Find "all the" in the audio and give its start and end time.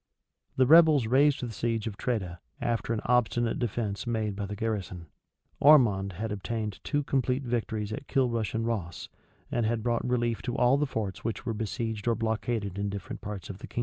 10.57-10.87